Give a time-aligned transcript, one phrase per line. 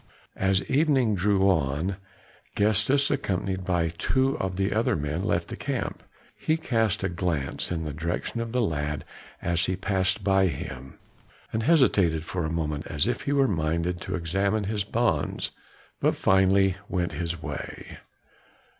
[0.35, 1.97] As evening drew on,
[2.55, 6.01] Gestas accompanied by two of the other men left the camp;
[6.35, 9.05] he cast a glance in the direction of the lad
[9.43, 10.97] as he passed by him,
[11.53, 15.51] and hesitated for a moment as if he were minded to examine his bonds,
[15.99, 17.99] but finally went his way.